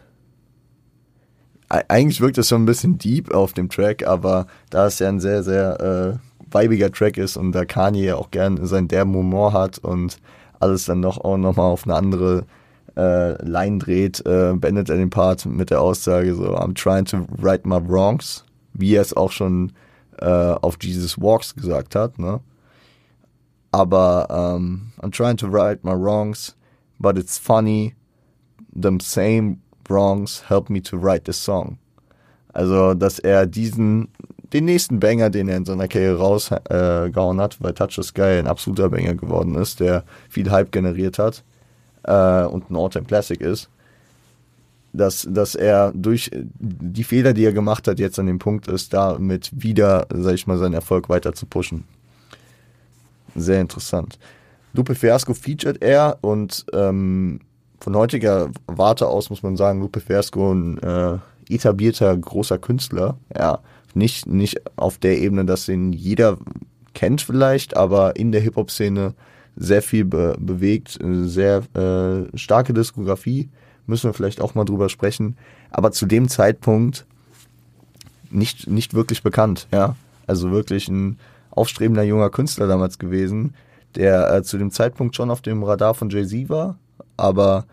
[1.70, 5.20] eigentlich wirkt es schon ein bisschen deep auf dem Track, aber da es ja ein
[5.20, 6.25] sehr, sehr äh,
[6.56, 10.18] weibiger Track ist und da Kanye auch gern seinen derben Humor hat und
[10.60, 12.46] alles dann noch auch nochmal auf eine andere
[12.98, 17.28] äh, Line dreht, äh, beendet er den Part mit der Aussage so, I'm trying to
[17.42, 18.46] right my wrongs
[18.78, 19.72] wie er es auch schon
[20.20, 22.20] äh, auf Jesus Walks gesagt hat.
[22.20, 22.42] Ne?
[23.72, 26.56] Aber um, I'm trying to right my wrongs,
[27.00, 27.96] but it's funny.
[28.74, 31.50] Them same wrongs help me to write this
[32.54, 34.10] Also, dass er diesen,
[34.54, 38.40] den nächsten Banger, den er in seiner Karriere rausgehauen äh, hat, weil Touch the Sky
[38.40, 41.44] ein absoluter Banger geworden ist, der viel Hype generiert hat
[42.04, 43.70] äh, und ein All-Time Classic ist,
[44.94, 48.94] dass, dass er durch die Fehler, die er gemacht hat, jetzt an dem Punkt ist,
[48.94, 51.84] damit wieder, sag ich mal, seinen Erfolg weiter zu pushen.
[53.36, 54.18] Sehr interessant.
[54.74, 57.40] Lupe Fiasco featured er und ähm,
[57.80, 61.18] von heutiger Warte aus muss man sagen, Lupe Fiasco ein äh,
[61.50, 63.18] etablierter großer Künstler.
[63.38, 63.60] Ja,
[63.96, 66.38] nicht, nicht auf der Ebene, dass ihn jeder
[66.94, 69.14] kennt vielleicht, aber in der Hip-Hop-Szene
[69.56, 73.50] sehr viel be bewegt, sehr äh, starke Diskografie
[73.88, 75.38] müssen wir vielleicht auch mal drüber sprechen.
[75.70, 77.06] Aber zu dem Zeitpunkt
[78.30, 79.96] nicht, nicht wirklich bekannt, ja.
[80.28, 81.20] Also wirklich ein
[81.52, 83.54] aufstrebender junger Künstler damals gewesen,
[83.96, 86.78] der äh, zu dem Zeitpunkt schon auf dem Radar von Jay-Z war,
[87.16, 87.66] aber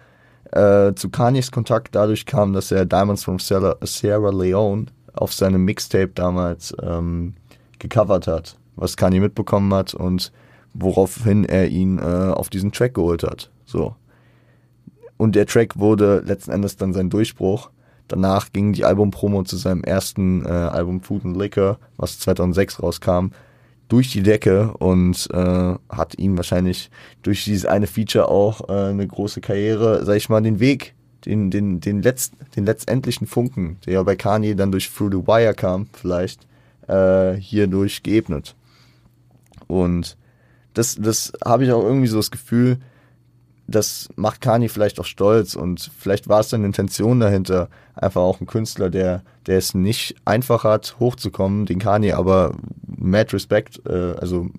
[0.52, 5.64] äh, zu Kanyes Kontakt dadurch kam, dass er Diamonds from Sierra, Sierra Leone auf seinem
[5.64, 7.34] Mixtape damals ähm,
[7.78, 10.32] gecovert hat, was Kanye mitbekommen hat und
[10.74, 13.50] woraufhin er ihn äh, auf diesen Track geholt hat.
[13.64, 13.94] So.
[15.16, 17.70] Und der Track wurde letzten Endes dann sein Durchbruch.
[18.08, 23.28] Danach ging die Albumpromo zu seinem ersten äh, Album Food and Liquor, was 2006 rauskam,
[23.88, 26.90] durch die Decke und äh, hat ihm wahrscheinlich
[27.22, 30.94] durch dieses eine Feature auch äh, eine große Karriere, sag ich mal, den Weg,
[31.24, 35.26] den, den, den, letzt, den letztendlichen Funken, der ja bei Kanye dann durch Through the
[35.26, 36.46] Wire kam, vielleicht,
[36.88, 38.54] äh, hierdurch geebnet.
[39.66, 40.16] Und
[40.74, 42.78] das, das habe ich auch irgendwie so das Gefühl,
[43.66, 48.40] das macht Kani vielleicht auch stolz und vielleicht war es dann Intention dahinter, einfach auch
[48.40, 52.54] ein Künstler, der, der es nicht einfach hat, hochzukommen, den Kani aber
[52.86, 54.50] mad respect, äh, also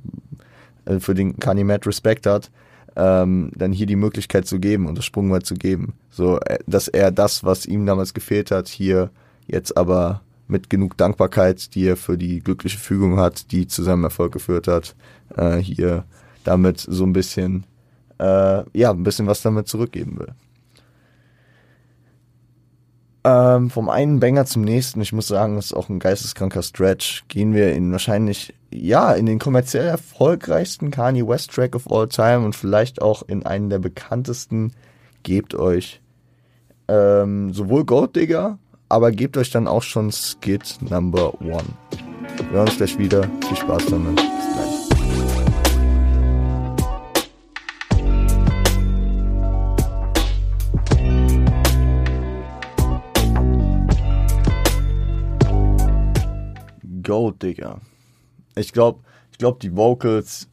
[0.86, 2.52] äh, für den Kanye Matt Respekt hat,
[2.96, 5.94] ähm, dann hier die Möglichkeit zu geben und das Sprungbrett zu geben.
[6.10, 9.10] So, äh, dass er das, was ihm damals gefehlt hat, hier
[9.48, 14.04] jetzt aber mit genug Dankbarkeit, die er für die glückliche Fügung hat, die zu seinem
[14.04, 14.96] Erfolg geführt hat,
[15.36, 16.06] äh, hier
[16.44, 17.66] damit so ein bisschen,
[18.20, 20.34] äh, ja, ein bisschen was damit zurückgeben will.
[23.26, 27.24] Ähm, vom einen Banger zum nächsten, ich muss sagen, das ist auch ein geisteskranker Stretch.
[27.30, 32.40] Gehen wir in wahrscheinlich, ja, in den kommerziell erfolgreichsten Kanye West Track of all time
[32.40, 34.74] und vielleicht auch in einen der bekanntesten.
[35.22, 36.02] Gebt euch
[36.88, 38.58] ähm, sowohl Gold Digger,
[38.90, 41.64] aber gebt euch dann auch schon Skit Number One.
[42.38, 43.24] Wir hören uns gleich wieder.
[43.48, 44.22] Viel Spaß damit.
[57.04, 57.80] Gold Digger.
[58.56, 59.00] Ich glaube,
[59.32, 60.48] ich glaube, die Vocals,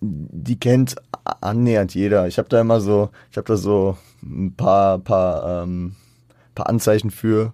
[0.00, 0.96] die kennt
[1.40, 2.26] annähernd jeder.
[2.26, 5.94] Ich habe da immer so, ich habe da so ein paar, paar, ähm,
[6.54, 7.52] paar Anzeichen für.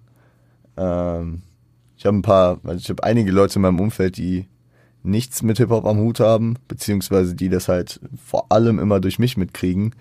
[0.77, 1.43] Ähm,
[1.97, 4.47] ich habe ein paar, also ich habe einige Leute in meinem Umfeld, die
[5.03, 9.19] nichts mit Hip Hop am Hut haben, beziehungsweise die das halt vor allem immer durch
[9.19, 9.95] mich mitkriegen.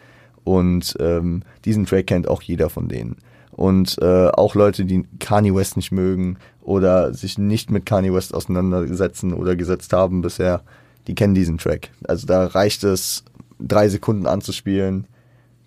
[0.44, 3.18] Und ähm, diesen Track kennt auch jeder von denen
[3.56, 8.34] und äh, auch Leute, die Kanye West nicht mögen oder sich nicht mit Kanye West
[8.34, 10.62] auseinandersetzen oder gesetzt haben bisher,
[11.08, 11.92] die kennen diesen Track.
[12.08, 13.24] Also da reicht es,
[13.60, 15.08] drei Sekunden anzuspielen,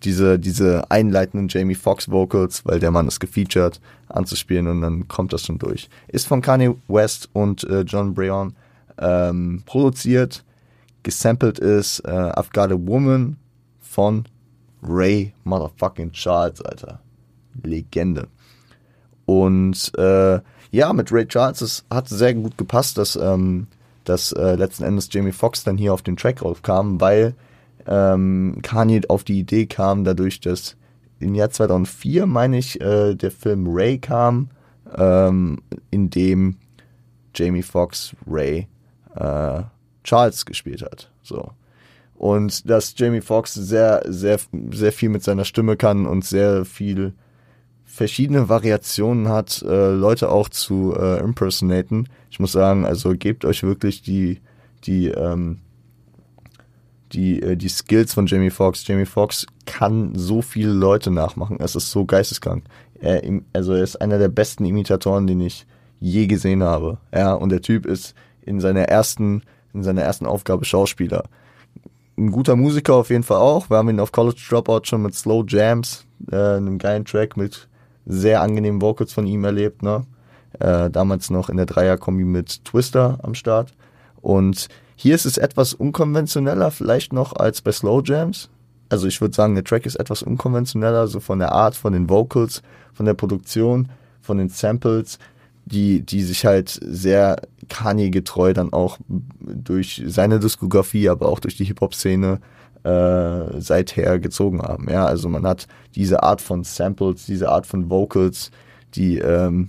[0.03, 5.33] diese, diese einleitenden Jamie Foxx Vocals, weil der Mann ist gefeatured, anzuspielen und dann kommt
[5.33, 5.89] das schon durch.
[6.09, 8.55] Ist von Kanye West und äh, John Breon
[8.99, 10.45] ähm, produziert,
[11.05, 13.37] gesampelt ist äh, I've Got a Woman
[13.81, 14.25] von
[14.83, 17.01] Ray Motherfucking Charles, Alter.
[17.63, 18.29] Legende.
[19.27, 23.67] Und äh, ja, mit Ray Charles, es hat sehr gut gepasst, dass, ähm,
[24.05, 27.35] dass äh, letzten Endes Jamie Foxx dann hier auf den Track raufkam, weil
[27.87, 30.77] ähm, Kanye auf die Idee kam, dadurch, dass
[31.21, 34.51] im Jahr 2004, meine ich, äh, der Film Ray kam,
[34.97, 36.57] ähm, in dem
[37.35, 38.69] Jamie Foxx Ray
[39.15, 39.63] äh,
[40.05, 41.11] Charles gespielt hat.
[41.23, 41.53] So.
[42.15, 44.39] Und dass Jamie Foxx sehr, sehr,
[44.71, 47.13] sehr viel mit seiner Stimme kann und sehr viel
[47.89, 52.09] verschiedene Variationen hat, äh, Leute auch zu äh, impersonaten.
[52.31, 54.41] Ich muss sagen, also gebt euch wirklich die,
[54.85, 55.59] die, ähm,
[57.13, 58.87] die, äh, die Skills von Jamie Foxx.
[58.87, 61.59] Jamie Foxx kann so viele Leute nachmachen.
[61.61, 62.65] Es ist so geisteskrank.
[63.01, 63.23] Er,
[63.55, 65.67] also er ist einer der besten Imitatoren, den ich
[65.99, 66.99] je gesehen habe.
[67.13, 71.25] Ja, und der Typ ist in seiner ersten, in seiner ersten Aufgabe Schauspieler.
[72.19, 73.71] Ein guter Musiker auf jeden Fall auch.
[73.71, 77.69] Wir haben ihn auf College Dropout schon mit Slow Jams, äh, einem geilen Track mit
[78.09, 80.05] sehr angenehmen Vocals von ihm erlebt, ne?
[80.59, 83.75] Äh, damals noch in der Dreierkombi mit Twister am Start.
[84.21, 88.49] Und hier ist es etwas unkonventioneller, vielleicht noch als bei Slow Jams.
[88.89, 92.09] Also ich würde sagen, der Track ist etwas unkonventioneller, so von der Art, von den
[92.09, 92.63] Vocals,
[92.95, 93.91] von der Produktion,
[94.23, 95.19] von den Samples,
[95.67, 98.99] die, die sich halt sehr Kanye getreu dann auch
[99.39, 104.89] durch seine Diskografie, aber auch durch die Hip-Hop-Szene äh, seither gezogen haben.
[104.89, 108.51] Ja, also man hat diese Art von Samples, diese Art von Vocals,
[108.95, 109.69] die, ähm,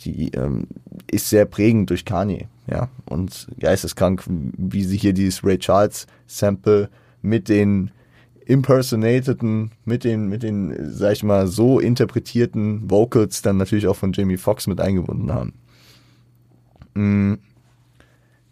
[0.00, 0.66] die ähm,
[1.10, 2.48] ist sehr prägend durch Kanye.
[2.66, 6.88] Ja, und geisteskrank, wie sie hier dieses Ray Charles Sample
[7.20, 7.90] mit den
[8.46, 14.12] impersonateden, mit den, mit den, sag ich mal, so interpretierten Vocals dann natürlich auch von
[14.12, 15.54] Jamie Foxx mit eingebunden haben.
[16.94, 17.38] Mhm.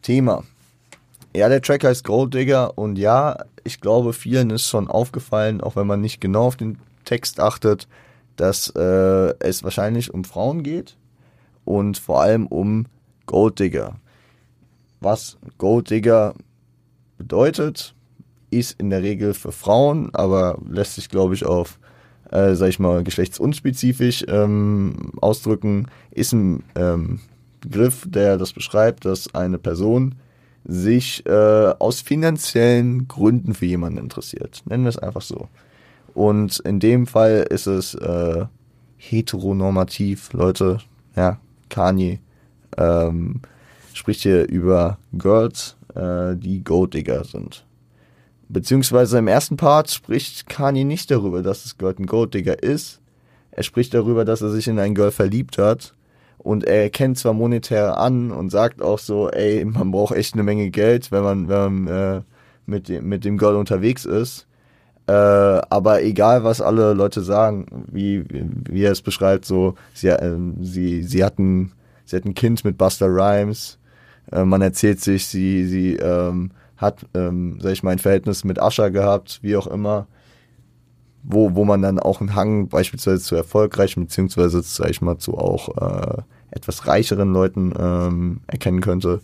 [0.02, 0.44] Thema.
[1.34, 5.76] Ja, der Track heißt Gold Digger und ja, ich glaube, vielen ist schon aufgefallen, auch
[5.76, 7.88] wenn man nicht genau auf den Text achtet,
[8.36, 10.96] dass äh, es wahrscheinlich um Frauen geht
[11.64, 12.86] und vor allem um
[13.26, 13.96] Gold Digger.
[15.00, 16.34] Was Gold Digger
[17.18, 17.94] bedeutet,
[18.50, 21.78] ist in der Regel für Frauen, aber lässt sich, glaube ich, auf,
[22.30, 27.20] äh, sag ich mal, geschlechtsunspezifisch ähm, ausdrücken, ist ein ähm,
[27.60, 30.16] Begriff, der das beschreibt, dass eine Person
[30.64, 34.62] sich äh, aus finanziellen Gründen für jemanden interessiert.
[34.66, 35.48] Nennen wir es einfach so.
[36.14, 38.44] Und in dem Fall ist es äh,
[38.96, 40.78] heteronormativ, Leute.
[41.16, 42.18] Ja, Kanye
[42.76, 43.40] ähm,
[43.94, 47.64] spricht hier über Girls, äh, die Gold Digger sind.
[48.48, 53.00] Beziehungsweise im ersten Part spricht Kanye nicht darüber, dass das Girl ein Gold Digger ist.
[53.52, 55.94] Er spricht darüber, dass er sich in ein Girl verliebt hat
[56.42, 60.42] und er erkennt zwar monetär an und sagt auch so, ey, man braucht echt eine
[60.42, 62.20] Menge Geld, wenn man, wenn man äh,
[62.66, 64.46] mit, dem, mit dem Girl unterwegs ist.
[65.06, 70.36] Äh, aber egal, was alle Leute sagen, wie, wie er es beschreibt, so, sie, äh,
[70.62, 71.72] sie, sie, hatten,
[72.06, 73.78] sie hatten ein Kind mit Buster Rhymes.
[74.32, 78.58] Äh, man erzählt sich, sie, sie ähm, hat, ähm, sag ich mal, ein Verhältnis mit
[78.58, 80.06] Ascher gehabt, wie auch immer,
[81.22, 85.36] wo, wo man dann auch einen Hang beispielsweise zu erfolgreichen, beziehungsweise, sag ich mal, zu
[85.36, 89.20] auch äh, etwas reicheren Leuten ähm, erkennen könnte.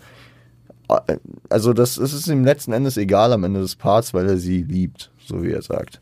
[0.89, 1.17] Äh,
[1.49, 4.63] also das, das ist ihm letzten Endes egal am Ende des Parts, weil er sie
[4.63, 6.01] liebt, so wie er sagt.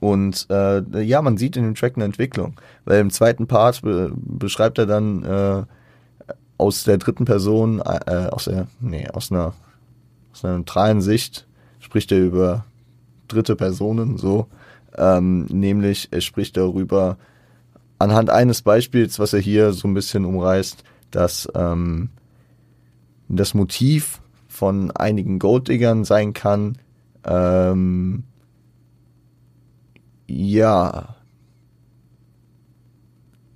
[0.00, 4.12] Und äh, ja, man sieht in dem Track eine Entwicklung, weil im zweiten Part be
[4.16, 5.62] beschreibt er dann äh,
[6.58, 9.54] aus der dritten Person, äh, aus der, nee, aus einer,
[10.32, 11.46] aus einer neutralen Sicht,
[11.78, 12.64] spricht er über
[13.28, 14.48] dritte Personen, so,
[14.96, 17.18] ähm, nämlich er spricht darüber
[17.98, 22.10] anhand eines Beispiels, was er hier so ein bisschen umreißt, dass ähm,
[23.28, 26.78] das Motiv von einigen Golddiggern sein kann,
[27.24, 28.24] ähm,
[30.26, 31.16] ja,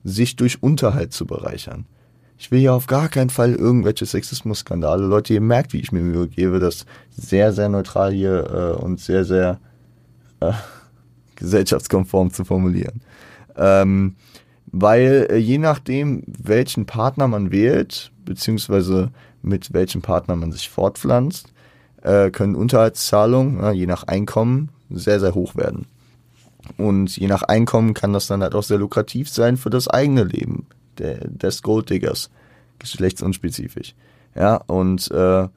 [0.04, 1.86] sich durch Unterhalt zu bereichern.
[2.38, 5.06] Ich will hier auf gar keinen Fall irgendwelche Sexismus-Skandale.
[5.06, 9.00] Leute, ihr merkt, wie ich mir Mühe gebe, das sehr, sehr neutral hier äh, und
[9.00, 9.58] sehr, sehr
[10.40, 10.52] äh,
[11.36, 13.00] gesellschaftskonform zu formulieren.
[13.56, 14.16] Ähm,
[14.66, 19.10] weil äh, je nachdem, welchen Partner man wählt, beziehungsweise
[19.42, 21.52] mit welchem Partner man sich fortpflanzt,
[22.02, 25.86] äh, können Unterhaltszahlungen, je nach Einkommen, sehr, sehr hoch werden.
[26.76, 30.24] Und je nach Einkommen kann das dann halt auch sehr lukrativ sein für das eigene
[30.24, 30.66] Leben
[30.98, 32.30] der, des Golddiggers,
[32.78, 33.94] geschlechtsunspezifisch.
[34.34, 35.48] Ja, und äh,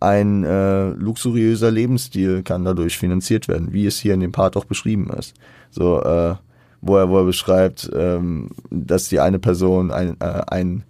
[0.00, 4.64] ein äh, luxuriöser Lebensstil kann dadurch finanziert werden, wie es hier in dem Part auch
[4.64, 5.34] beschrieben ist.
[5.70, 6.34] So, äh,
[6.82, 10.84] wo er, wo er beschreibt, ähm, dass die eine Person ein, äh, ein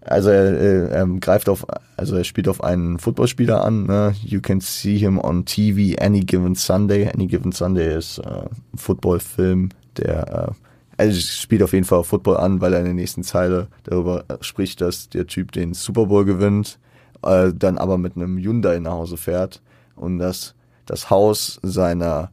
[0.00, 1.66] also er, er, er greift auf,
[1.96, 3.84] also er spielt auf einen Footballspieler an.
[3.84, 4.14] Ne?
[4.24, 7.08] You can see him on TV any given Sunday.
[7.12, 9.68] Any given Sunday ist äh, ein Footballfilm,
[9.98, 10.52] der äh,
[10.96, 14.24] also spielt auf jeden Fall auf Football an, weil er in der nächsten Zeile darüber
[14.40, 16.78] spricht, dass der Typ den Super Bowl gewinnt,
[17.22, 19.62] äh, dann aber mit einem Hyundai nach Hause fährt
[19.96, 20.54] und dass
[20.86, 22.30] das Haus seiner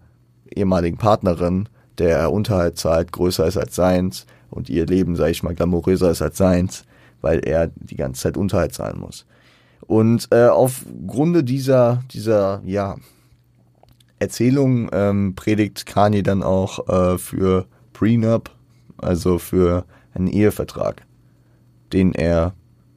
[0.54, 1.68] ehemaligen Partnerin,
[1.98, 6.12] der er Unterhalt zahlt, größer ist als seins und ihr Leben, sag ich mal, glamouröser
[6.12, 6.86] ist als seins
[7.26, 9.26] weil er die ganze Zeit Unterhalt zahlen muss.
[9.82, 12.98] Und äh, aufgrunde dieser, dieser, ja,
[14.20, 18.52] Erzählung ähm, predigt Kanye dann auch äh, für Prenup,
[18.98, 21.02] also für einen Ehevertrag,
[21.92, 22.54] den er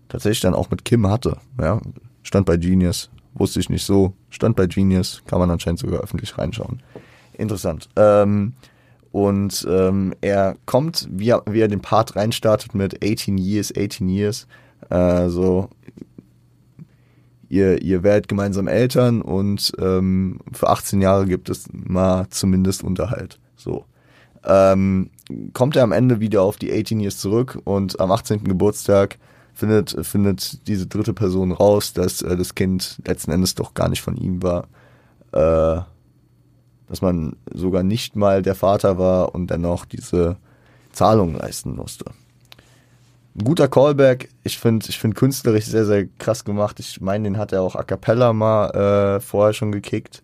[0.09, 1.39] tatsächlich dann auch mit Kim hatte.
[1.61, 1.81] Ja,
[2.23, 6.37] stand bei Genius, wusste ich nicht so, stand bei Genius, kann man anscheinend sogar öffentlich
[6.39, 6.83] reinschauen.
[7.35, 7.89] Interessant.
[7.97, 8.55] Ähm,
[9.13, 14.09] und ähm, er kommt, wie er, wie er den Part reinstartet mit 18 Years, 18
[14.09, 14.47] Years.
[14.91, 15.71] Äh, so,
[17.49, 23.39] ihr, ihr werdet gemeinsam Eltern und ähm, für 18 Jahre gibt es mal zumindest Unterhalt.
[23.57, 23.85] So.
[24.45, 25.11] Ähm,
[25.53, 28.45] kommt er am Ende wieder auf die 18 Years zurück und am 18.
[28.45, 29.19] Geburtstag
[29.59, 34.03] findet, findet diese dritte Person raus, dass äh, das Kind letzten Endes doch gar nicht
[34.03, 34.69] von ihm war.
[35.33, 35.83] Äh,
[36.89, 40.37] dass man sogar nicht mal der Vater war und dennoch diese
[40.93, 42.07] Zahlung leisten musste.
[43.37, 44.31] Ein guter Callback.
[44.43, 46.81] Ich finde ich find künstlerisch sehr, sehr krass gemacht.
[46.81, 50.23] Ich meine, den hat er auch a cappella mal äh, vorher schon gekickt,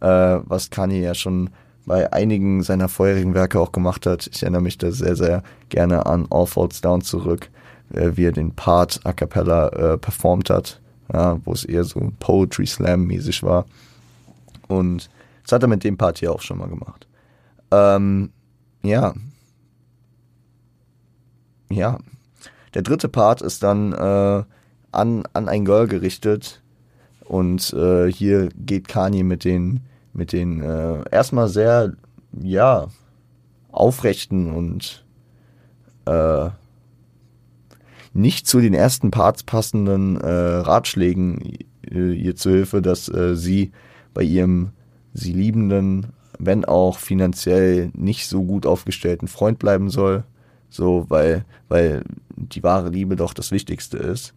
[0.00, 0.06] äh,
[0.44, 1.50] was Kanye ja schon
[1.86, 4.28] bei einigen seiner vorherigen Werke auch gemacht hat.
[4.32, 7.48] Ich erinnere mich da sehr, sehr gerne an All Falls Down zurück,
[7.92, 10.80] äh, wie er den Part a cappella äh, performt hat,
[11.12, 13.66] ja, wo es eher so Poetry Slam mäßig war.
[14.68, 15.10] Und
[15.42, 17.06] das hat er mit dem Part hier auch schon mal gemacht.
[17.70, 18.30] Ähm,
[18.82, 19.14] ja.
[21.70, 21.98] Ja.
[22.74, 24.44] Der dritte Part ist dann äh,
[24.92, 26.62] an, an ein Girl gerichtet.
[27.24, 29.80] Und äh, hier geht Kanye mit den,
[30.12, 31.92] mit den äh, erstmal sehr,
[32.40, 32.88] ja,
[33.70, 35.04] aufrechten und
[36.04, 36.50] äh,
[38.14, 41.58] nicht zu den ersten Parts passenden äh, Ratschlägen
[41.90, 43.72] äh, ihr zu Hilfe, dass äh, sie
[44.14, 44.70] bei ihrem
[45.14, 50.24] sie liebenden, wenn auch finanziell nicht so gut aufgestellten Freund bleiben soll.
[50.70, 52.02] So, weil, weil
[52.36, 54.32] die wahre Liebe doch das Wichtigste ist.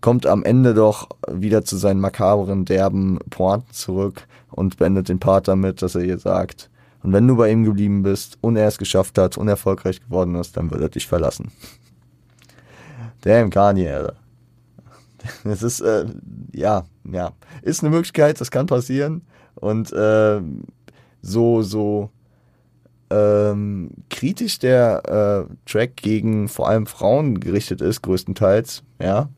[0.00, 5.48] Kommt am Ende doch wieder zu seinen makabren, derben Pointen zurück und beendet den Part
[5.48, 6.70] damit, dass er ihr sagt,
[7.02, 10.34] und wenn du bei ihm geblieben bist und er es geschafft hat und erfolgreich geworden
[10.34, 11.50] ist, dann wird er dich verlassen.
[13.22, 14.16] Damn, Kanye, Alter.
[15.44, 16.06] Das ist, äh,
[16.52, 17.32] ja, ja.
[17.62, 19.22] Ist eine Möglichkeit, das kann passieren.
[19.54, 20.40] Und äh,
[21.20, 22.10] so, so
[23.10, 29.28] ähm, kritisch der äh, Track gegen vor allem Frauen gerichtet ist, größtenteils, ja,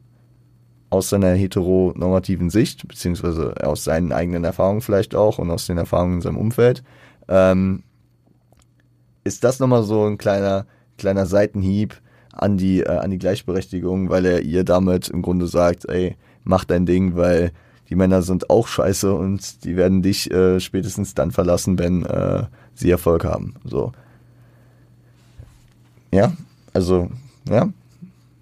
[0.91, 6.16] aus seiner heteronormativen Sicht, beziehungsweise aus seinen eigenen Erfahrungen vielleicht auch und aus den Erfahrungen
[6.16, 6.85] in seinem Umfeld,
[7.28, 7.83] ähm,
[9.24, 10.66] ist das nochmal so ein kleiner,
[10.99, 11.99] kleiner Seitenhieb
[12.33, 16.64] an die, äh, an die Gleichberechtigung, weil er ihr damit im Grunde sagt, ey, mach
[16.64, 17.53] dein Ding, weil
[17.89, 22.45] die Männer sind auch scheiße und die werden dich äh, spätestens dann verlassen, wenn äh,
[22.74, 23.55] sie Erfolg haben.
[23.64, 23.93] So.
[26.11, 26.33] Ja,
[26.72, 27.11] also,
[27.49, 27.68] ja,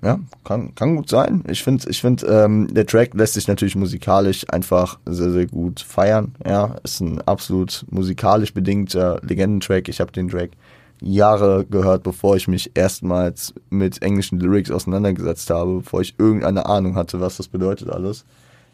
[0.03, 1.45] ja, kann, kann gut sein.
[1.49, 5.81] Ich finde, ich find, ähm, der Track lässt sich natürlich musikalisch einfach sehr, sehr gut
[5.81, 6.35] feiern.
[6.47, 9.89] Ja, ist ein absolut musikalisch bedingter Legendentrack.
[9.89, 10.53] Ich habe den Track
[11.01, 16.95] Jahre gehört, bevor ich mich erstmals mit englischen Lyrics auseinandergesetzt habe, bevor ich irgendeine Ahnung
[16.95, 18.25] hatte, was das bedeutet alles.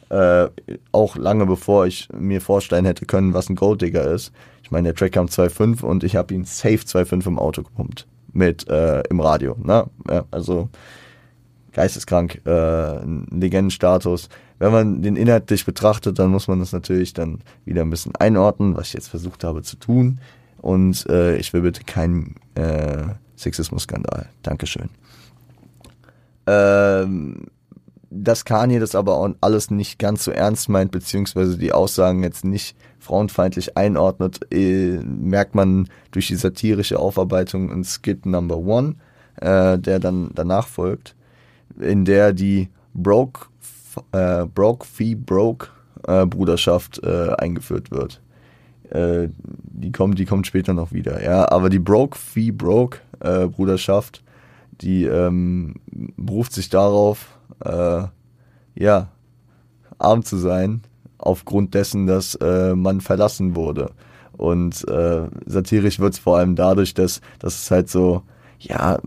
[0.09, 0.49] Äh,
[0.93, 4.33] auch lange bevor ich mir vorstellen hätte können, was ein Golddigger ist.
[4.63, 8.07] Ich meine, der Track kam 2.5 und ich habe ihn safe 2.5 im Auto gepumpt.
[8.33, 9.57] Mit äh, im Radio.
[9.63, 9.87] Ne?
[10.09, 10.69] Ja, also
[11.73, 13.05] geisteskrank, äh,
[13.35, 14.29] Legendenstatus.
[14.59, 18.77] Wenn man den inhaltlich betrachtet, dann muss man das natürlich dann wieder ein bisschen einordnen,
[18.77, 20.19] was ich jetzt versucht habe zu tun.
[20.67, 23.05] Und äh, ich will bitte keinen äh,
[23.37, 24.29] Sexismus-Skandal.
[24.43, 24.89] Dankeschön.
[26.45, 27.47] Ähm,
[28.11, 32.45] dass Kanye das aber auch alles nicht ganz so ernst meint, beziehungsweise die Aussagen jetzt
[32.45, 38.97] nicht frauenfeindlich einordnet, äh, merkt man durch die satirische Aufarbeitung in Skit Number One,
[39.37, 41.15] äh, der dann danach folgt,
[41.79, 43.47] in der die Broke,
[44.11, 45.69] äh, Broke Fee Broke
[46.09, 48.21] äh, Bruderschaft äh, eingeführt wird.
[48.91, 51.51] Äh, die kommt, die kommt später noch wieder, ja.
[51.51, 54.23] Aber die Broke Fee Broke äh, Bruderschaft,
[54.81, 55.75] die ähm,
[56.17, 58.05] beruft sich darauf, äh,
[58.75, 59.09] ja,
[59.99, 60.83] arm zu sein,
[61.19, 63.93] aufgrund dessen, dass äh, man verlassen wurde.
[64.37, 68.23] Und äh, satirisch wird es vor allem dadurch, dass, dass es halt so,
[68.59, 68.99] ja,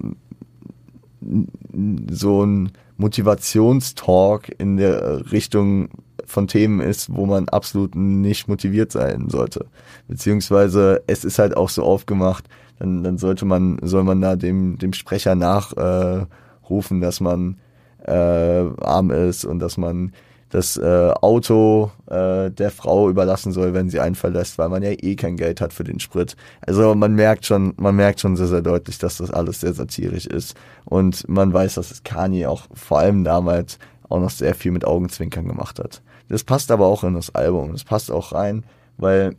[2.12, 5.90] so ein Motivationstalk in der Richtung
[6.30, 9.66] von Themen ist, wo man absolut nicht motiviert sein sollte.
[10.08, 12.46] Beziehungsweise es ist halt auch so aufgemacht,
[12.80, 17.58] dann, dann sollte man, soll man da dem, dem Sprecher nachrufen, äh, dass man
[18.06, 20.14] äh, arm ist und dass man
[20.50, 24.92] das äh, Auto äh, der Frau überlassen soll, wenn sie einen verlässt, weil man ja
[24.92, 26.36] eh kein Geld hat für den Sprit.
[26.62, 30.26] Also man merkt schon, man merkt schon sehr, sehr deutlich, dass das alles sehr satirisch
[30.26, 30.56] ist.
[30.86, 33.78] Und man weiß, dass es Kanye auch vor allem damals
[34.10, 36.02] auch noch sehr viel mit Augenzwinkern gemacht hat.
[36.30, 37.74] Das passt aber auch in das Album.
[37.74, 38.64] Das passt auch rein,
[38.98, 39.36] weil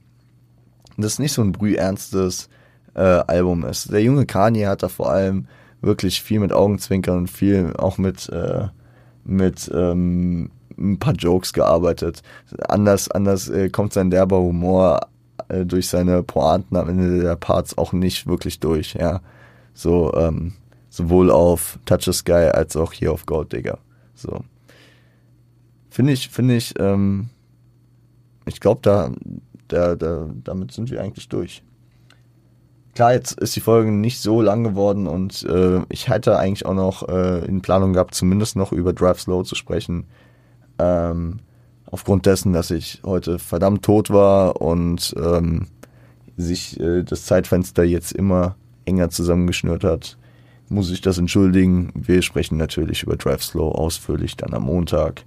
[0.96, 2.48] das nicht so ein brühernstes
[2.94, 3.92] äh, Album ist.
[3.92, 5.46] Der junge Kanye hat da vor allem
[5.80, 8.66] wirklich viel mit Augenzwinkern und viel auch mit, äh,
[9.24, 12.22] mit ähm, ein paar Jokes gearbeitet.
[12.68, 15.00] Anders, anders äh, kommt sein derber Humor
[15.48, 19.20] äh, durch seine Pointen am Ende der Parts auch nicht wirklich durch, ja.
[19.74, 20.54] So, ähm,
[20.88, 23.78] sowohl auf Touch the Sky als auch hier auf Gold Digger.
[24.14, 24.40] So.
[25.90, 27.28] Finde ich, finde ich, ähm,
[28.46, 29.10] ich glaube, da,
[29.68, 31.62] da, da, damit sind wir eigentlich durch.
[32.94, 36.74] Klar, jetzt ist die Folge nicht so lang geworden und äh, ich hätte eigentlich auch
[36.74, 40.06] noch äh, in Planung gehabt, zumindest noch über Drive Slow zu sprechen.
[40.78, 41.40] Ähm,
[41.86, 45.66] aufgrund dessen, dass ich heute verdammt tot war und ähm,
[46.36, 50.18] sich äh, das Zeitfenster jetzt immer enger zusammengeschnürt hat,
[50.68, 51.92] muss ich das entschuldigen.
[51.94, 55.24] Wir sprechen natürlich über Drive Slow ausführlich dann am Montag.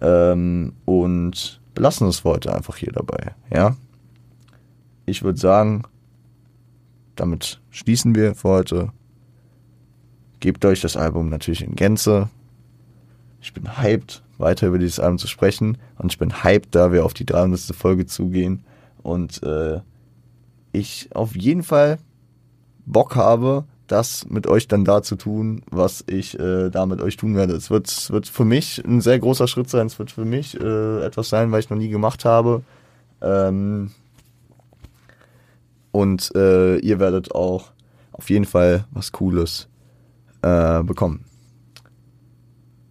[0.00, 3.34] Ähm, und belassen es heute einfach hier dabei.
[3.52, 3.76] Ja.
[5.06, 5.82] Ich würde sagen,
[7.16, 8.92] damit schließen wir für heute.
[10.40, 12.30] Gebt euch das Album natürlich in Gänze.
[13.42, 15.78] Ich bin hyped, weiter über dieses Album zu sprechen.
[15.98, 17.60] Und ich bin hyped, da wir auf die 300.
[17.76, 18.64] Folge zugehen.
[19.02, 19.80] Und äh,
[20.72, 21.98] ich auf jeden Fall
[22.86, 27.16] Bock habe, das mit euch dann da zu tun, was ich äh, da mit euch
[27.16, 27.54] tun werde.
[27.54, 29.86] Es wird, wird für mich ein sehr großer Schritt sein.
[29.86, 32.62] Es wird für mich äh, etwas sein, was ich noch nie gemacht habe.
[33.20, 33.90] Ähm
[35.92, 37.72] und äh, ihr werdet auch
[38.12, 39.68] auf jeden Fall was Cooles
[40.42, 41.24] äh, bekommen.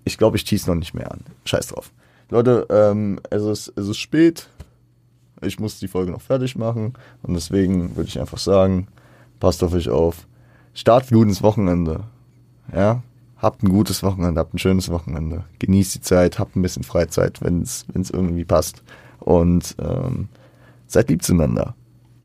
[0.04, 1.22] Ich glaube, ich tease noch nicht mehr an.
[1.46, 1.92] Scheiß drauf.
[2.30, 4.50] Leute, ähm, es, ist, es ist spät.
[5.42, 6.94] Ich muss die Folge noch fertig machen.
[7.22, 8.88] Und deswegen würde ich einfach sagen,
[9.40, 10.28] passt auf euch auf
[10.74, 12.04] Start gut ins Wochenende.
[12.74, 13.02] Ja,
[13.38, 15.46] habt ein gutes Wochenende, habt ein schönes Wochenende.
[15.60, 18.84] Genießt die Zeit, habt ein bisschen Freizeit, wenn es irgendwie passt.
[19.20, 20.30] Und ähm,
[20.88, 21.76] seid lieb zueinander.